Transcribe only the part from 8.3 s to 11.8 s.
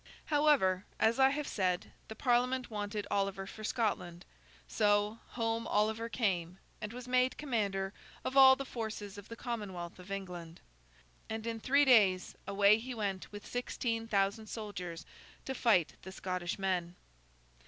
all the Forces of the Commonwealth of England, and in